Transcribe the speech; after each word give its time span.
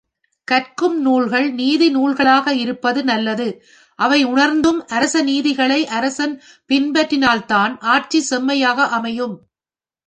கற்கும் 0.47 0.95
நூல்கள் 1.01 1.47
நீதிநூல்களாக 1.53 2.53
இருப்பது 2.55 3.03
நல்லது 3.03 3.47
அவை 3.99 4.19
உணர்த்தும் 4.23 4.81
அரசநீதிகளை 4.89 5.81
அரசன் 5.91 6.35
பின்பற்றினால்தான் 6.69 7.73
ஆட்சி 7.87 8.21
செம்மையாக 8.21 8.87
அமையும். 8.89 9.35